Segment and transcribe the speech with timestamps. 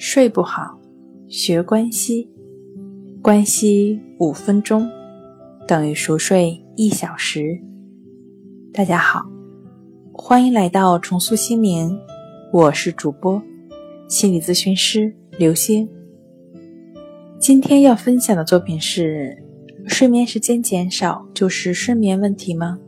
[0.00, 0.78] 睡不好，
[1.26, 2.30] 学关西，
[3.20, 4.88] 关西五分钟
[5.66, 7.60] 等于熟睡一小时。
[8.72, 9.28] 大家好，
[10.12, 11.98] 欢迎来到重塑心灵，
[12.52, 13.42] 我是主播
[14.06, 15.88] 心理咨询师刘星。
[17.40, 19.36] 今天要分享的作品是：
[19.88, 22.78] 睡眠时间减少就是睡眠问题吗？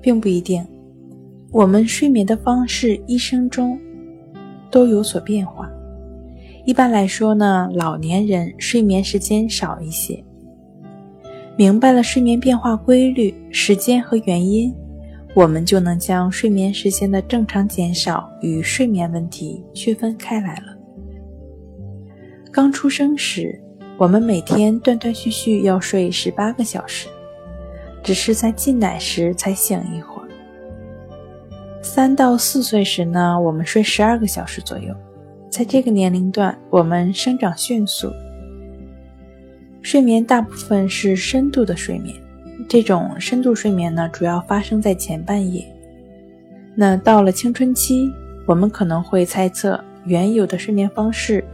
[0.00, 0.66] 并不一定，
[1.52, 3.78] 我们睡眠的方式一生中。
[4.70, 5.68] 都有所变化。
[6.64, 10.22] 一般来说呢，老年人睡眠时间少一些。
[11.56, 14.74] 明白了睡眠变化规律、时间和原因，
[15.34, 20.76] 我们就能将睡眠时间的正常减少与睡眠问题区分开来了。
[22.52, 23.60] 刚出生时，
[23.98, 27.08] 我们每天断断续续要睡十八个小时，
[28.02, 30.19] 只是在进奶时才醒一会儿。
[31.92, 34.94] 三到四岁时呢，我们睡十二个小时左右。
[35.50, 38.12] 在这个年龄段，我们生长迅速，
[39.82, 42.14] 睡眠大部分是深度的睡眠。
[42.68, 45.66] 这种深度睡眠呢，主要发生在前半夜。
[46.76, 48.08] 那到了青春期，
[48.46, 51.44] 我们可能会猜测原有的睡眠方式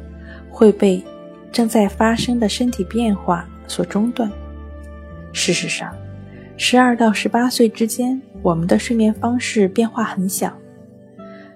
[0.50, 1.02] 会被
[1.50, 4.30] 正在发生的身体变化所中断。
[5.32, 5.96] 事实上，
[6.56, 8.20] 十二到十八岁之间。
[8.42, 10.52] 我们的睡眠方式变化很小，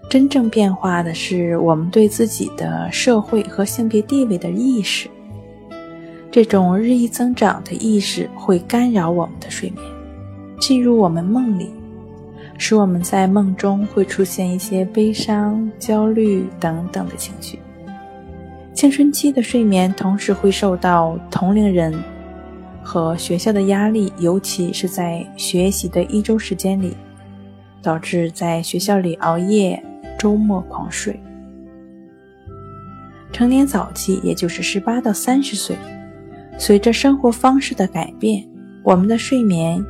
[0.09, 5.09] 真正变化的是我们对自己的社会和性别地位的意识。
[6.33, 9.83] 这种日益增长的意识会干扰我们的睡眠，
[10.59, 11.71] 进入我们梦里，
[12.59, 17.59] 使我们在梦中会出现一些悲伤、焦虑等等的情绪。
[18.75, 21.95] 青春期的睡眠同时会受到同龄人。
[22.83, 26.97] 和学校的压力，尤其是在学习的一周时间里，
[27.83, 29.83] 导致在学校里熬夜，
[30.19, 31.21] 周末狂睡。
[33.31, 35.77] 成年早期，也就是十八到三十岁，
[36.59, 38.45] 随着生活方式的改变，
[38.83, 39.85] 我们的睡眠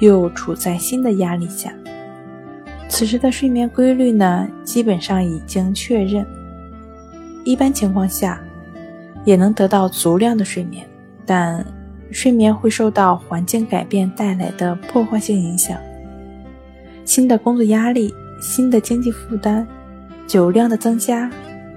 [0.00, 1.72] 又处在新的压力下。
[2.88, 6.24] 此时的睡眠规律呢，基本上已经确认，
[7.44, 8.40] 一般情况下
[9.24, 10.86] 也能得到足量的睡眠，
[11.26, 11.66] 但。
[12.10, 15.78] 睡眠会受到环境改变带来的破坏性影响，
[17.04, 19.66] 新的工作压力、新的经济负担、
[20.26, 21.30] 酒量的增加、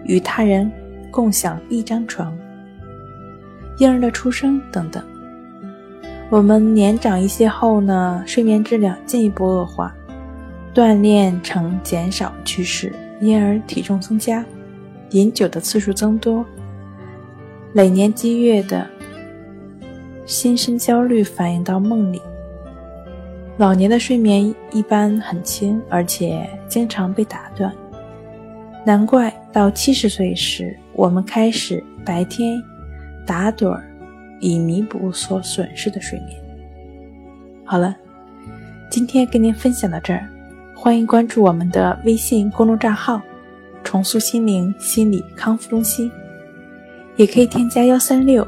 [0.06, 0.72] 与他人
[1.12, 2.38] 共享一张床、
[3.79, 5.03] 婴儿的出生等等。
[6.29, 9.91] 我们年长一些后呢，睡眠质量进一步恶化，
[10.75, 14.46] 锻炼呈减少趋势，因而体重增加，
[15.09, 16.46] 饮酒的次数增多，
[17.73, 18.88] 累年积月的。
[20.29, 22.22] 心身焦虑反映到梦里，
[23.57, 27.73] 老年的睡眠一般很轻，而且经常被打断。
[28.85, 32.62] 难怪到七十岁时，我们开始白天
[33.25, 33.84] 打盹儿，
[34.40, 36.40] 以弥补所损失的睡眠。
[37.66, 37.96] 好了，
[38.88, 40.29] 今天跟您分享到这儿，
[40.75, 43.19] 欢迎关注我们的微信公众账号
[43.84, 46.11] “重塑心灵心理康复中心”，
[47.17, 48.47] 也可以添加幺三六。